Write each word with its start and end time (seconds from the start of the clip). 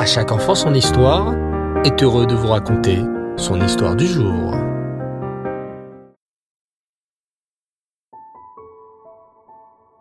À 0.00 0.06
chaque 0.06 0.32
enfant 0.32 0.54
son 0.54 0.72
histoire 0.72 1.34
est 1.84 2.02
heureux 2.02 2.24
de 2.24 2.34
vous 2.34 2.48
raconter 2.48 3.04
son 3.36 3.60
histoire 3.60 3.94
du 3.94 4.06
jour. 4.06 4.54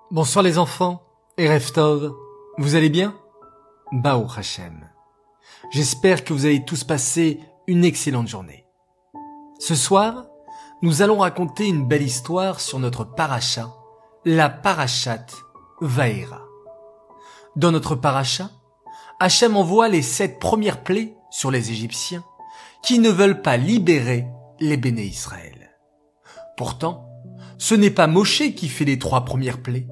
Bonsoir 0.10 0.42
les 0.42 0.58
enfants 0.58 1.04
et 1.38 1.54
Reftov, 1.54 2.14
vous 2.58 2.76
allez 2.76 2.88
bien? 2.88 3.14
Bao 3.92 4.26
Hashem. 4.38 4.88
J'espère 5.70 6.24
que 6.24 6.32
vous 6.32 6.46
avez 6.46 6.64
tous 6.64 6.86
passé 6.86 7.42
une 7.68 7.84
excellente 7.84 8.30
journée. 8.30 8.66
Ce 9.60 9.76
soir, 9.76 10.28
nous 10.82 11.02
allons 11.02 11.18
raconter 11.18 11.68
une 11.68 11.86
belle 11.86 12.04
histoire 12.04 12.62
sur 12.62 12.80
notre 12.80 13.04
paracha, 13.04 13.68
la 14.24 14.48
parachat 14.48 15.26
Vaera. 15.82 16.44
Dans 17.58 17.74
notre 17.74 17.96
paracha, 17.96 18.50
Hachem 19.22 19.58
envoie 19.58 19.90
les 19.90 20.02
sept 20.02 20.40
premières 20.40 20.82
plaies 20.82 21.14
sur 21.30 21.52
les 21.52 21.72
Égyptiens 21.72 22.24
qui 22.82 23.00
ne 23.00 23.10
veulent 23.10 23.42
pas 23.42 23.58
libérer 23.58 24.26
les 24.62 24.78
béné 24.78 25.04
Israël. 25.04 25.72
Pourtant, 26.56 27.10
ce 27.58 27.76
n'est 27.76 27.90
pas 27.90 28.08
Moshe 28.08 28.56
qui 28.56 28.70
fait 28.70 28.86
les 28.86 28.98
trois 28.98 29.26
premières 29.26 29.62
plaies, 29.62 29.88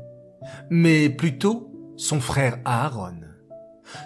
mais 0.70 1.10
plutôt 1.10 1.70
son 1.98 2.22
frère 2.22 2.60
Aaron. 2.64 3.20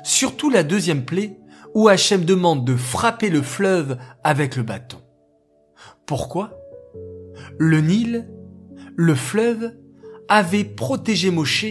Surtout 0.03 0.49
la 0.49 0.63
deuxième 0.63 1.05
plaie 1.05 1.37
où 1.75 1.87
Hachem 1.87 2.25
demande 2.25 2.65
de 2.65 2.75
frapper 2.75 3.29
le 3.29 3.43
fleuve 3.43 3.97
avec 4.23 4.55
le 4.55 4.63
bâton. 4.63 4.97
Pourquoi? 6.07 6.57
Le 7.59 7.79
Nil, 7.79 8.27
le 8.95 9.13
fleuve, 9.13 9.77
avait 10.27 10.63
protégé 10.63 11.29
Moshe 11.29 11.65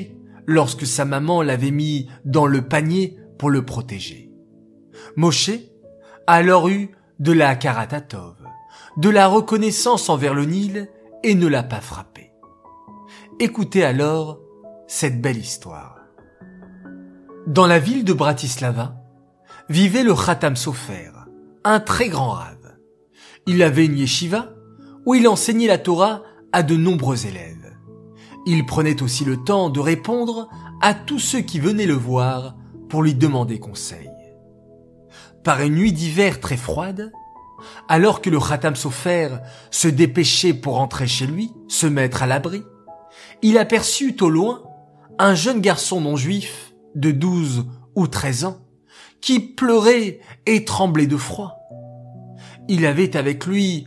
lorsque 0.46 0.86
sa 0.86 1.04
maman 1.04 1.42
l'avait 1.42 1.72
mis 1.72 2.08
dans 2.24 2.46
le 2.46 2.62
panier 2.62 3.16
pour 3.40 3.48
le 3.48 3.64
protéger. 3.64 4.30
Moshe 5.16 5.48
a 6.26 6.34
alors 6.34 6.68
eu 6.68 6.90
de 7.20 7.32
la 7.32 7.56
karatatov, 7.56 8.36
de 8.98 9.08
la 9.08 9.28
reconnaissance 9.28 10.10
envers 10.10 10.34
le 10.34 10.44
Nil 10.44 10.90
et 11.22 11.34
ne 11.34 11.46
l'a 11.46 11.62
pas 11.62 11.80
frappé. 11.80 12.32
Écoutez 13.38 13.82
alors 13.82 14.40
cette 14.88 15.22
belle 15.22 15.38
histoire. 15.38 16.00
Dans 17.46 17.66
la 17.66 17.78
ville 17.78 18.04
de 18.04 18.12
Bratislava, 18.12 18.96
vivait 19.70 20.04
le 20.04 20.14
Khatam 20.14 20.54
Sofer, 20.54 21.10
un 21.64 21.80
très 21.80 22.10
grand 22.10 22.32
rave. 22.32 22.76
Il 23.46 23.62
avait 23.62 23.86
une 23.86 23.96
yeshiva 23.96 24.50
où 25.06 25.14
il 25.14 25.26
enseignait 25.26 25.66
la 25.66 25.78
Torah 25.78 26.24
à 26.52 26.62
de 26.62 26.76
nombreux 26.76 27.24
élèves. 27.24 27.74
Il 28.44 28.66
prenait 28.66 29.02
aussi 29.02 29.24
le 29.24 29.38
temps 29.38 29.70
de 29.70 29.80
répondre 29.80 30.50
à 30.82 30.92
tous 30.92 31.20
ceux 31.20 31.40
qui 31.40 31.58
venaient 31.58 31.86
le 31.86 31.94
voir 31.94 32.54
pour 32.90 33.02
lui 33.02 33.14
demander 33.14 33.58
conseil. 33.58 34.10
Par 35.42 35.62
une 35.62 35.76
nuit 35.76 35.92
d'hiver 35.92 36.40
très 36.40 36.58
froide, 36.58 37.12
alors 37.88 38.20
que 38.20 38.28
le 38.28 38.38
Khatam 38.38 38.76
Sofer 38.76 39.28
se 39.70 39.88
dépêchait 39.88 40.54
pour 40.54 40.80
entrer 40.80 41.06
chez 41.06 41.26
lui, 41.26 41.50
se 41.68 41.86
mettre 41.86 42.22
à 42.22 42.26
l'abri, 42.26 42.62
il 43.42 43.56
aperçut 43.56 44.16
au 44.20 44.28
loin 44.28 44.62
un 45.18 45.34
jeune 45.34 45.60
garçon 45.60 46.00
non 46.00 46.16
juif 46.16 46.74
de 46.94 47.10
douze 47.10 47.66
ou 47.94 48.06
treize 48.06 48.44
ans 48.44 48.58
qui 49.20 49.40
pleurait 49.40 50.20
et 50.46 50.64
tremblait 50.64 51.06
de 51.06 51.16
froid. 51.16 51.58
Il 52.68 52.86
avait 52.86 53.16
avec 53.16 53.46
lui 53.46 53.86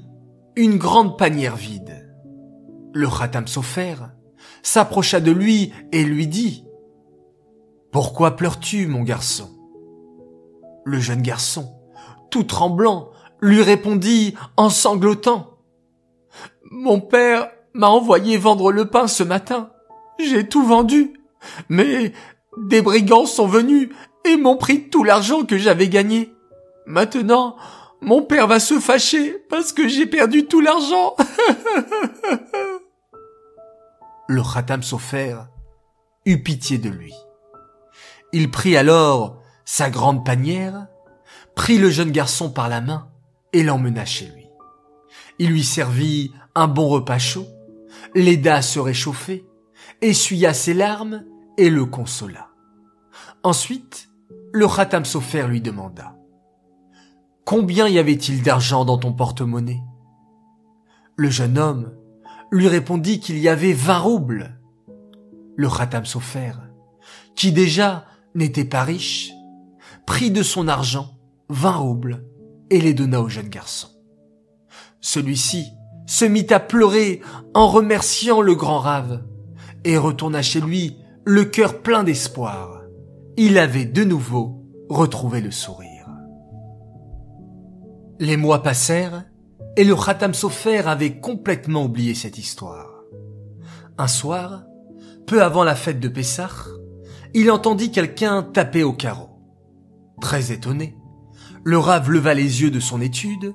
une 0.55 0.77
grande 0.77 1.17
panière 1.17 1.55
vide. 1.55 2.11
Le 2.93 3.07
Khatam 3.07 3.47
Sofer 3.47 3.95
s'approcha 4.61 5.19
de 5.19 5.31
lui 5.31 5.73
et 5.91 6.03
lui 6.03 6.27
dit 6.27 6.65
pourquoi 7.93 8.35
pleures-tu, 8.35 8.87
mon 8.87 9.03
garçon? 9.03 9.51
Le 10.83 10.99
jeune 10.99 11.21
garçon, 11.21 11.75
tout 12.31 12.43
tremblant, 12.43 13.11
lui 13.39 13.61
répondit 13.61 14.33
en 14.57 14.71
sanglotant. 14.71 15.59
Mon 16.71 16.99
père 16.99 17.51
m'a 17.73 17.89
envoyé 17.89 18.37
vendre 18.37 18.71
le 18.71 18.89
pain 18.89 19.05
ce 19.05 19.21
matin. 19.21 19.69
J'ai 20.19 20.49
tout 20.49 20.63
vendu. 20.63 21.13
Mais 21.69 22.13
des 22.57 22.81
brigands 22.81 23.27
sont 23.27 23.45
venus 23.45 23.89
et 24.25 24.37
m'ont 24.37 24.57
pris 24.57 24.89
tout 24.89 25.03
l'argent 25.03 25.45
que 25.45 25.59
j'avais 25.59 25.87
gagné. 25.87 26.33
Maintenant, 26.87 27.57
mon 28.01 28.23
père 28.23 28.47
va 28.47 28.59
se 28.59 28.79
fâcher 28.79 29.37
parce 29.49 29.71
que 29.71 29.87
j'ai 29.87 30.07
perdu 30.07 30.47
tout 30.47 30.61
l'argent. 30.61 31.15
le 34.27 34.41
Khatam 34.41 34.81
Sofer 34.81 35.35
eut 36.25 36.41
pitié 36.41 36.79
de 36.79 36.89
lui. 36.89 37.13
Il 38.33 38.49
prit 38.49 38.75
alors 38.75 39.39
sa 39.63 39.91
grande 39.91 40.25
panière, 40.25 40.87
prit 41.55 41.77
le 41.77 41.91
jeune 41.91 42.11
garçon 42.11 42.49
par 42.49 42.67
la 42.67 42.81
main 42.81 43.07
et 43.53 43.61
l'emmena 43.61 44.05
chez 44.05 44.25
lui. 44.25 44.47
Il 45.37 45.51
lui 45.51 45.63
servit 45.63 46.33
un 46.55 46.67
bon 46.67 46.87
repas 46.87 47.19
chaud, 47.19 47.45
l'aida 48.15 48.55
à 48.55 48.61
se 48.63 48.79
réchauffer, 48.79 49.45
essuya 50.01 50.55
ses 50.55 50.73
larmes 50.73 51.23
et 51.57 51.69
le 51.69 51.85
consola. 51.85 52.49
Ensuite, 53.43 54.09
le 54.51 54.67
Khatam 54.67 55.05
Sofer 55.05 55.47
lui 55.47 55.61
demanda 55.61 56.15
Combien 57.45 57.87
y 57.87 57.99
avait-il 57.99 58.41
d'argent 58.41 58.83
dans 58.83 58.97
ton 58.97 59.13
porte-monnaie? 59.13 59.81
Le 61.15 61.29
jeune 61.29 61.59
homme 61.59 61.93
lui 62.51 62.67
répondit 62.67 63.19
qu'il 63.19 63.37
y 63.37 63.47
avait 63.47 63.73
vingt 63.73 63.99
roubles. 63.99 64.59
Le 65.55 65.69
Khatam 65.69 66.05
Sofer, 66.05 66.53
qui 67.35 67.51
déjà 67.51 68.05
n'était 68.35 68.65
pas 68.65 68.83
riche, 68.83 69.31
prit 70.05 70.31
de 70.31 70.43
son 70.43 70.67
argent 70.67 71.17
vingt 71.49 71.75
roubles 71.75 72.25
et 72.69 72.81
les 72.81 72.93
donna 72.93 73.21
au 73.21 73.29
jeune 73.29 73.49
garçon. 73.49 73.87
Celui-ci 75.01 75.67
se 76.07 76.25
mit 76.25 76.47
à 76.51 76.59
pleurer 76.59 77.21
en 77.53 77.67
remerciant 77.67 78.41
le 78.41 78.55
grand 78.55 78.79
rave 78.79 79.23
et 79.83 79.97
retourna 79.97 80.41
chez 80.41 80.61
lui 80.61 80.97
le 81.25 81.45
cœur 81.45 81.81
plein 81.81 82.03
d'espoir. 82.03 82.81
Il 83.37 83.57
avait 83.57 83.85
de 83.85 84.03
nouveau 84.03 84.63
retrouvé 84.89 85.41
le 85.41 85.51
sourire. 85.51 86.07
Les 88.19 88.37
mois 88.37 88.63
passèrent 88.63 89.25
et 89.75 89.83
le 89.83 89.95
Khatam 89.95 90.33
Sofer 90.33 90.87
avait 90.87 91.19
complètement 91.19 91.85
oublié 91.85 92.13
cette 92.13 92.37
histoire. 92.37 93.03
Un 93.97 94.07
soir, 94.07 94.63
peu 95.25 95.41
avant 95.41 95.63
la 95.63 95.75
fête 95.75 95.99
de 95.99 96.07
Pessah, 96.07 96.49
il 97.33 97.51
entendit 97.51 97.91
quelqu'un 97.91 98.43
taper 98.43 98.83
au 98.83 98.93
carreau. 98.93 99.29
Très 100.21 100.51
étonné, 100.51 100.95
le 101.63 101.77
rave 101.77 102.09
leva 102.11 102.33
les 102.33 102.61
yeux 102.61 102.71
de 102.71 102.79
son 102.79 103.01
étude 103.01 103.53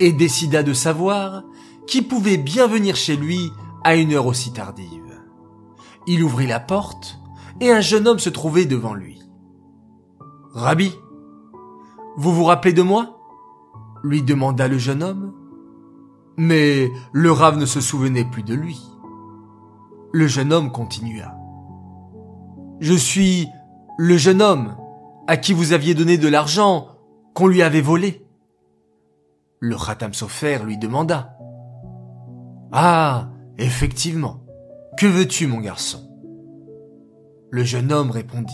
et 0.00 0.12
décida 0.12 0.62
de 0.62 0.72
savoir 0.72 1.44
qui 1.86 2.02
pouvait 2.02 2.36
bien 2.36 2.66
venir 2.66 2.96
chez 2.96 3.16
lui 3.16 3.50
à 3.82 3.96
une 3.96 4.12
heure 4.12 4.26
aussi 4.26 4.52
tardive. 4.52 5.20
Il 6.06 6.22
ouvrit 6.22 6.46
la 6.46 6.60
porte 6.60 7.18
et 7.60 7.70
un 7.70 7.80
jeune 7.80 8.06
homme 8.06 8.18
se 8.18 8.30
trouvait 8.30 8.66
devant 8.66 8.94
lui. 8.94 9.22
Rabbi, 10.52 10.92
vous 12.16 12.32
vous 12.32 12.44
rappelez 12.44 12.72
de 12.72 12.82
moi? 12.82 13.10
lui 14.04 14.22
demanda 14.22 14.68
le 14.68 14.78
jeune 14.78 15.02
homme. 15.02 15.32
Mais 16.36 16.90
le 17.12 17.32
rave 17.32 17.58
ne 17.58 17.66
se 17.66 17.80
souvenait 17.80 18.24
plus 18.24 18.42
de 18.42 18.54
lui. 18.54 18.80
Le 20.12 20.26
jeune 20.26 20.52
homme 20.52 20.70
continua. 20.70 21.34
Je 22.80 22.94
suis 22.94 23.48
le 23.98 24.16
jeune 24.16 24.42
homme 24.42 24.76
à 25.26 25.36
qui 25.36 25.52
vous 25.52 25.72
aviez 25.72 25.94
donné 25.94 26.18
de 26.18 26.28
l'argent 26.28 26.88
qu'on 27.34 27.46
lui 27.46 27.62
avait 27.62 27.80
volé. 27.80 28.26
Le 29.60 29.76
Khatam 29.76 30.12
Sofer 30.12 30.58
lui 30.64 30.76
demanda. 30.76 31.36
Ah, 32.72 33.30
effectivement. 33.58 34.44
Que 34.98 35.06
veux-tu, 35.06 35.46
mon 35.46 35.60
garçon? 35.60 36.10
Le 37.50 37.64
jeune 37.64 37.92
homme 37.92 38.10
répondit. 38.10 38.52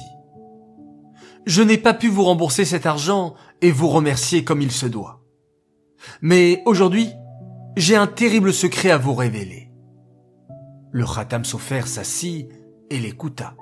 Je 1.46 1.62
n'ai 1.62 1.78
pas 1.78 1.94
pu 1.94 2.08
vous 2.08 2.24
rembourser 2.24 2.64
cet 2.64 2.86
argent 2.86 3.34
et 3.62 3.72
vous 3.72 3.88
remercier 3.88 4.44
comme 4.44 4.60
il 4.60 4.70
se 4.70 4.86
doit. 4.86 5.24
Mais 6.20 6.62
aujourd'hui, 6.66 7.10
j'ai 7.76 7.96
un 7.96 8.06
terrible 8.06 8.52
secret 8.52 8.90
à 8.90 8.98
vous 8.98 9.14
révéler. 9.14 9.70
Le 10.92 11.04
Khatam 11.04 11.44
Sofer 11.44 11.86
s'assit 11.86 12.48
et 12.90 12.98
l'écouta. 12.98 13.54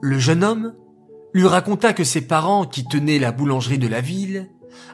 Le 0.00 0.18
jeune 0.18 0.44
homme 0.44 0.74
lui 1.34 1.46
raconta 1.46 1.92
que 1.92 2.04
ses 2.04 2.22
parents, 2.22 2.64
qui 2.64 2.84
tenaient 2.84 3.18
la 3.18 3.32
boulangerie 3.32 3.78
de 3.78 3.88
la 3.88 4.00
ville, 4.00 4.50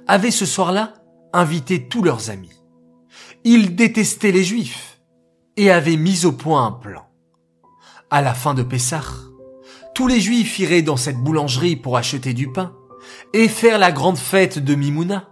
avaient 0.07 0.31
ce 0.31 0.47
soir-là 0.47 0.95
invité 1.33 1.89
tous 1.89 2.03
leurs 2.03 2.31
amis. 2.31 2.63
Ils 3.45 3.77
détestaient 3.77 4.33
les 4.33 4.45
juifs 4.45 5.01
et 5.57 5.71
avaient 5.71 5.97
mis 5.97 6.27
au 6.27 6.33
point 6.33 6.67
un 6.67 6.73
plan. 6.73 7.07
À 8.11 8.23
la 8.23 8.35
fin 8.35 8.55
de 8.55 8.63
Pessah, 8.63 9.03
tous 9.95 10.09
les 10.09 10.21
juifs 10.21 10.59
iraient 10.59 10.83
dans 10.83 10.97
cette 10.97 11.19
boulangerie 11.19 11.77
pour 11.77 11.97
acheter 11.97 12.35
du 12.35 12.51
pain 12.53 12.75
et 13.33 13.49
faire 13.49 13.79
la 13.79 13.93
grande 13.93 14.19
fête 14.19 14.59
de 14.59 14.75
Mimouna. 14.75 15.29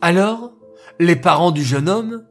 Alors, 0.00 0.52
les 0.98 1.16
parents 1.16 1.50
du 1.50 1.62
jeune 1.62 1.88
homme 1.88 2.24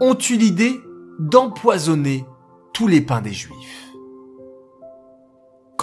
ont 0.00 0.18
eu 0.18 0.36
l'idée 0.36 0.80
d'empoisonner 1.18 2.24
tous 2.72 2.86
les 2.86 3.00
pains 3.00 3.22
des 3.22 3.32
juifs. 3.32 3.83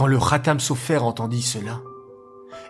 Quand 0.01 0.07
le 0.07 0.17
Khatam 0.17 0.59
Sofer 0.59 0.97
entendit 0.97 1.43
cela, 1.43 1.79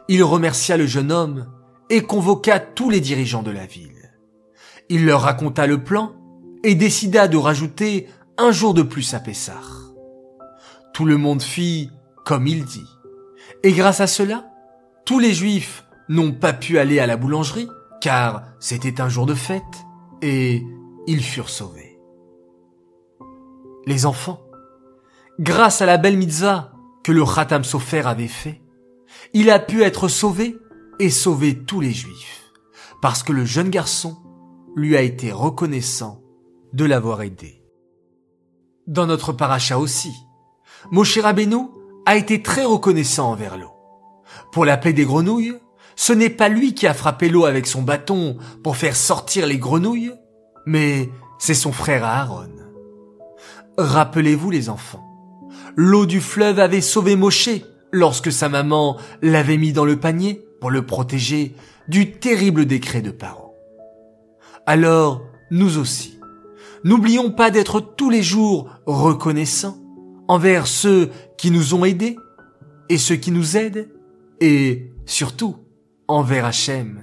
il 0.09 0.21
remercia 0.21 0.75
le 0.75 0.85
jeune 0.85 1.13
homme 1.13 1.47
et 1.89 2.01
convoqua 2.01 2.59
tous 2.59 2.89
les 2.89 2.99
dirigeants 2.99 3.41
de 3.41 3.51
la 3.51 3.65
ville. 3.65 4.11
Il 4.89 5.05
leur 5.05 5.21
raconta 5.21 5.65
le 5.65 5.81
plan 5.81 6.11
et 6.65 6.75
décida 6.75 7.29
de 7.29 7.37
rajouter 7.37 8.09
un 8.37 8.51
jour 8.51 8.73
de 8.73 8.81
plus 8.81 9.13
à 9.13 9.21
Pessah. 9.21 9.61
Tout 10.93 11.05
le 11.05 11.15
monde 11.15 11.41
fit 11.41 11.89
comme 12.25 12.47
il 12.47 12.65
dit. 12.65 12.89
Et 13.63 13.71
grâce 13.71 14.01
à 14.01 14.07
cela, 14.07 14.51
tous 15.05 15.19
les 15.19 15.31
juifs 15.31 15.85
n'ont 16.09 16.33
pas 16.33 16.51
pu 16.51 16.79
aller 16.79 16.99
à 16.99 17.07
la 17.07 17.15
boulangerie, 17.15 17.69
car 18.01 18.43
c'était 18.59 18.99
un 18.99 19.07
jour 19.07 19.25
de 19.25 19.35
fête, 19.35 19.85
et 20.21 20.65
ils 21.07 21.23
furent 21.23 21.47
sauvés. 21.47 21.97
Les 23.85 24.05
enfants, 24.05 24.41
grâce 25.39 25.81
à 25.81 25.85
la 25.85 25.97
belle 25.97 26.17
mitzvah 26.17 26.73
que 27.03 27.11
le 27.11 27.25
Khatam 27.25 27.63
Sofer 27.63 28.03
avait 28.05 28.27
fait, 28.27 28.61
il 29.33 29.49
a 29.49 29.59
pu 29.59 29.83
être 29.83 30.07
sauvé 30.07 30.57
et 30.99 31.09
sauver 31.09 31.63
tous 31.63 31.81
les 31.81 31.91
juifs, 31.91 32.51
parce 33.01 33.23
que 33.23 33.33
le 33.33 33.45
jeune 33.45 33.69
garçon 33.69 34.17
lui 34.75 34.95
a 34.95 35.01
été 35.01 35.31
reconnaissant 35.31 36.21
de 36.73 36.85
l'avoir 36.85 37.21
aidé. 37.21 37.63
Dans 38.87 39.07
notre 39.07 39.33
paracha 39.33 39.77
aussi, 39.77 40.11
Moshe 40.91 41.17
Rabbeinu 41.17 41.67
a 42.05 42.15
été 42.15 42.41
très 42.41 42.65
reconnaissant 42.65 43.31
envers 43.31 43.57
l'eau. 43.57 43.71
Pour 44.51 44.65
la 44.65 44.77
plaie 44.77 44.93
des 44.93 45.05
grenouilles, 45.05 45.55
ce 45.95 46.13
n'est 46.13 46.29
pas 46.29 46.49
lui 46.49 46.73
qui 46.73 46.87
a 46.87 46.93
frappé 46.93 47.29
l'eau 47.29 47.45
avec 47.45 47.67
son 47.67 47.81
bâton 47.81 48.37
pour 48.63 48.77
faire 48.77 48.95
sortir 48.95 49.45
les 49.45 49.59
grenouilles, 49.59 50.13
mais 50.65 51.09
c'est 51.37 51.53
son 51.53 51.71
frère 51.71 52.05
Aaron. 52.05 52.49
Rappelez-vous 53.77 54.49
les 54.49 54.69
enfants, 54.69 55.10
l'eau 55.75 56.05
du 56.05 56.21
fleuve 56.21 56.59
avait 56.59 56.81
sauvé 56.81 57.15
Moshe 57.15 57.49
lorsque 57.91 58.31
sa 58.31 58.49
maman 58.49 58.97
l'avait 59.21 59.57
mis 59.57 59.73
dans 59.73 59.85
le 59.85 59.99
panier 59.99 60.41
pour 60.59 60.71
le 60.71 60.85
protéger 60.85 61.55
du 61.87 62.11
terrible 62.11 62.65
décret 62.65 63.01
de 63.01 63.11
Paro. 63.11 63.55
Alors, 64.65 65.23
nous 65.49 65.77
aussi, 65.77 66.19
n'oublions 66.83 67.31
pas 67.31 67.51
d'être 67.51 67.79
tous 67.81 68.09
les 68.09 68.23
jours 68.23 68.69
reconnaissants 68.85 69.77
envers 70.27 70.67
ceux 70.67 71.09
qui 71.37 71.51
nous 71.51 71.73
ont 71.73 71.83
aidés 71.83 72.15
et 72.89 72.97
ceux 72.97 73.15
qui 73.15 73.31
nous 73.31 73.57
aident 73.57 73.89
et 74.39 74.91
surtout 75.05 75.57
envers 76.07 76.45
Hachem 76.45 77.01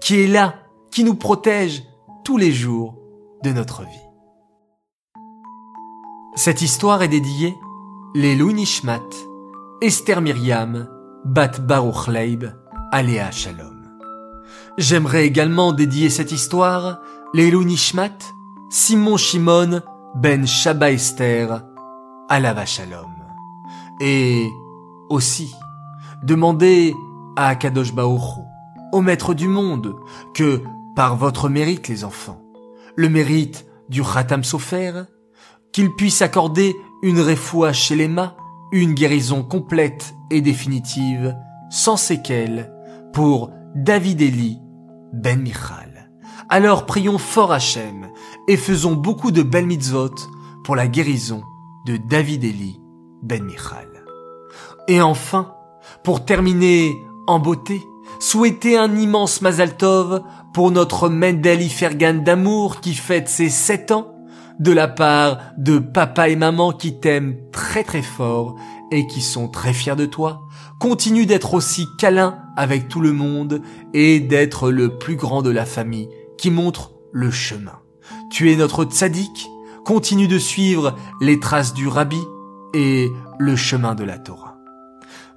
qui 0.00 0.20
est 0.20 0.26
là, 0.26 0.54
qui 0.90 1.04
nous 1.04 1.14
protège 1.14 1.82
tous 2.24 2.36
les 2.36 2.52
jours 2.52 2.98
de 3.42 3.50
notre 3.50 3.82
vie. 3.82 3.88
Cette 6.34 6.62
histoire 6.62 7.02
est 7.02 7.08
dédiée 7.08 7.54
les 8.14 8.36
Nishmat, 8.36 9.08
Esther 9.80 10.20
Myriam, 10.20 10.86
Bat 11.24 11.60
Baruch 11.60 12.08
Leib, 12.08 12.44
Aléa 12.90 13.30
Shalom. 13.30 13.86
J'aimerais 14.76 15.24
également 15.24 15.72
dédier 15.72 16.10
cette 16.10 16.30
histoire 16.30 17.00
les 17.32 17.50
Nishmat, 17.50 18.18
Simon 18.68 19.16
Shimon, 19.16 19.80
Ben 20.14 20.46
Shabba 20.46 20.92
Esther, 20.92 21.62
Alava 22.28 22.66
Shalom. 22.66 23.12
Et 24.00 24.46
aussi, 25.08 25.54
demander 26.22 26.94
à 27.36 27.54
Kadosh 27.54 27.94
Baruch 27.94 28.44
au 28.92 29.00
maître 29.00 29.32
du 29.32 29.48
monde, 29.48 29.96
que, 30.34 30.62
par 30.94 31.16
votre 31.16 31.48
mérite 31.48 31.88
les 31.88 32.04
enfants, 32.04 32.42
le 32.94 33.08
mérite 33.08 33.64
du 33.88 34.02
Khatam 34.02 34.44
Sofer, 34.44 35.04
qu'il 35.72 35.94
puisse 35.94 36.22
accorder 36.22 36.76
une 37.02 37.20
réfoua 37.20 37.72
chez 37.72 37.96
les 37.96 38.08
mains, 38.08 38.34
une 38.72 38.94
guérison 38.94 39.42
complète 39.42 40.14
et 40.30 40.40
définitive, 40.40 41.36
sans 41.70 41.96
séquelles, 41.96 42.72
pour 43.12 43.50
David 43.74 44.20
Eli 44.20 44.58
Ben 45.12 45.40
Michal. 45.40 46.10
Alors 46.48 46.86
prions 46.86 47.18
fort 47.18 47.52
Hachem 47.52 48.08
et 48.48 48.56
faisons 48.56 48.94
beaucoup 48.94 49.30
de 49.30 49.42
belles 49.42 49.66
mitzvot 49.66 50.14
pour 50.64 50.76
la 50.76 50.86
guérison 50.86 51.42
de 51.86 51.96
David 51.96 52.44
Eli 52.44 52.80
Ben 53.22 53.42
Michal. 53.42 53.88
Et 54.88 55.00
enfin, 55.00 55.54
pour 56.02 56.24
terminer 56.24 56.96
en 57.26 57.38
beauté, 57.38 57.82
souhaiter 58.18 58.76
un 58.76 58.96
immense 58.96 59.40
Mazal 59.42 59.76
Tov 59.76 60.22
pour 60.52 60.70
notre 60.70 61.08
Mendel 61.08 61.62
Fergan 61.68 62.22
d'amour 62.22 62.80
qui 62.80 62.94
fête 62.94 63.28
ses 63.28 63.48
sept 63.48 63.90
ans, 63.90 64.11
de 64.62 64.70
la 64.70 64.86
part 64.86 65.38
de 65.58 65.78
papa 65.78 66.28
et 66.28 66.36
maman 66.36 66.70
qui 66.70 67.00
t'aiment 67.00 67.36
très 67.50 67.82
très 67.82 68.00
fort 68.00 68.54
et 68.92 69.08
qui 69.08 69.20
sont 69.20 69.48
très 69.48 69.72
fiers 69.72 69.96
de 69.96 70.06
toi. 70.06 70.42
Continue 70.78 71.26
d'être 71.26 71.54
aussi 71.54 71.88
câlin 71.98 72.38
avec 72.56 72.88
tout 72.88 73.00
le 73.00 73.12
monde 73.12 73.60
et 73.92 74.20
d'être 74.20 74.70
le 74.70 74.98
plus 74.98 75.16
grand 75.16 75.42
de 75.42 75.50
la 75.50 75.64
famille 75.64 76.08
qui 76.38 76.52
montre 76.52 76.92
le 77.10 77.32
chemin. 77.32 77.80
Tu 78.30 78.52
es 78.52 78.56
notre 78.56 78.84
tzaddik, 78.84 79.50
continue 79.84 80.28
de 80.28 80.38
suivre 80.38 80.94
les 81.20 81.40
traces 81.40 81.74
du 81.74 81.88
rabbi 81.88 82.20
et 82.72 83.10
le 83.40 83.56
chemin 83.56 83.96
de 83.96 84.04
la 84.04 84.18
Torah. 84.18 84.58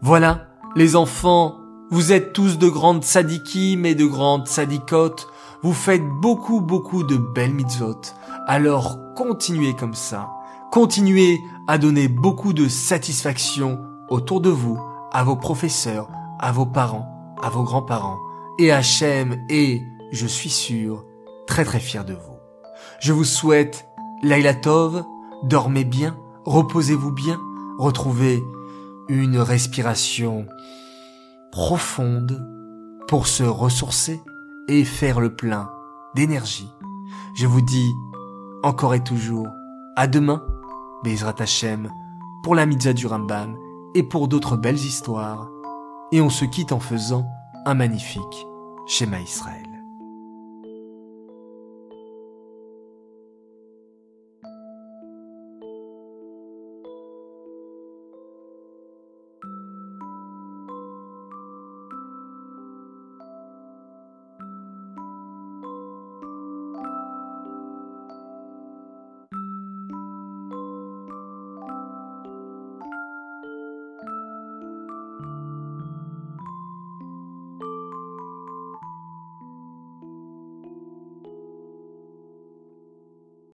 Voilà, 0.04 0.50
les 0.76 0.96
enfants, 0.96 1.58
vous 1.90 2.12
êtes 2.12 2.32
tous 2.32 2.60
de 2.60 2.70
grandes 2.70 3.04
sadikim 3.04 3.88
et 3.88 3.96
de 3.96 4.06
grandes 4.06 4.48
sadikotes, 4.48 5.28
vous 5.66 5.74
faites 5.74 6.08
beaucoup 6.08 6.62
beaucoup 6.62 7.04
de 7.04 7.18
belles 7.18 7.56
mitzvot, 7.56 8.00
alors 8.46 9.00
continuez 9.16 9.74
comme 9.74 9.96
ça, 9.96 10.30
continuez 10.72 11.40
à 11.68 11.80
donner 11.80 12.08
beaucoup 12.08 12.54
de 12.54 12.68
satisfaction 12.68 13.80
autour 14.10 14.42
de 14.42 14.52
vous, 14.52 14.80
à 15.12 15.24
vos 15.24 15.36
professeurs, 15.36 16.08
à 16.40 16.52
vos 16.52 16.68
parents, 16.68 17.36
à 17.42 17.50
vos 17.50 17.64
grands-parents, 17.64 18.20
et 18.60 18.72
Hachem 18.72 19.44
et, 19.50 19.82
je 20.12 20.28
suis 20.28 20.52
sûr, 20.52 21.04
très 21.48 21.66
très 21.66 21.80
fier 21.80 22.06
de 22.06 22.14
vous. 22.14 22.38
Je 23.00 23.12
vous 23.12 23.24
souhaite 23.24 23.88
Laila 24.22 24.54
Tov, 24.54 25.04
dormez 25.42 25.84
bien, 25.84 26.16
reposez-vous 26.46 27.12
bien, 27.12 27.40
retrouvez 27.80 28.44
une 29.10 29.40
respiration 29.40 30.46
profonde 31.52 32.48
pour 33.08 33.26
se 33.26 33.42
ressourcer 33.42 34.22
et 34.68 34.84
faire 34.84 35.20
le 35.20 35.36
plein 35.36 35.70
d'énergie. 36.16 36.72
Je 37.36 37.48
vous 37.48 37.62
dis 37.62 37.94
encore 38.64 38.94
et 38.94 39.04
toujours 39.04 39.48
à 39.96 40.08
demain, 40.08 40.44
Bezrat 41.04 41.36
Hashem, 41.40 41.90
pour 42.44 42.56
la 42.56 42.66
mitzvah 42.66 42.94
du 42.94 43.08
Rambam 43.08 43.56
et 43.94 44.04
pour 44.04 44.28
d'autres 44.28 44.58
belles 44.58 44.76
histoires. 44.76 45.50
Et 46.12 46.22
on 46.22 46.30
se 46.30 46.46
quitte 46.46 46.72
en 46.72 46.80
faisant 46.80 47.26
un 47.66 47.74
magnifique 47.74 48.48
schéma 48.88 49.20
Israël. 49.20 49.65